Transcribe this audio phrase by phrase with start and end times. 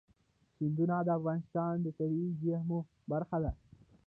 [0.55, 2.79] سیندونه د افغانستان د طبیعي زیرمو
[3.11, 3.51] برخه ده.